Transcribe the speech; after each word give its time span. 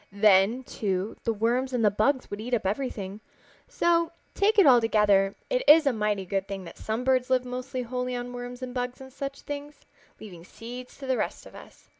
Then, 0.13 0.63
too, 0.63 1.15
the 1.25 1.31
worms 1.31 1.73
and 1.73 1.85
the 1.85 1.91
bugs 1.91 2.31
would 2.31 2.41
eat 2.41 2.55
up 2.55 2.65
everything. 2.65 3.21
So, 3.67 4.11
take 4.33 4.57
it 4.57 4.65
all 4.65 4.81
together, 4.81 5.35
it 5.47 5.61
is 5.69 5.85
a 5.85 5.93
mighty 5.93 6.25
good 6.25 6.47
thing 6.47 6.63
that 6.63 6.79
some 6.79 7.03
birds 7.03 7.29
live 7.29 7.45
almost 7.45 7.73
wholly 7.77 8.15
on 8.15 8.33
worms 8.33 8.63
and 8.63 8.73
bugs 8.73 8.99
and 8.99 9.13
such 9.13 9.41
things, 9.41 9.81
leaving 10.19 10.39
the 10.39 10.45
seeds 10.45 10.97
to 10.97 11.05
the 11.05 11.17
rest 11.17 11.45
of 11.45 11.53
us. 11.53 11.89